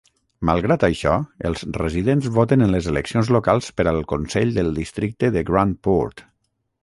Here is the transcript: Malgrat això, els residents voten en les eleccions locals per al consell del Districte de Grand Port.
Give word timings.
Malgrat 0.49 0.83
això, 0.85 1.11
els 1.49 1.65
residents 1.75 2.29
voten 2.37 2.67
en 2.67 2.73
les 2.75 2.89
eleccions 2.93 3.29
locals 3.35 3.69
per 3.81 3.85
al 3.91 4.01
consell 4.15 4.53
del 4.57 4.75
Districte 4.81 5.29
de 5.39 5.45
Grand 5.51 5.81
Port. 5.89 6.25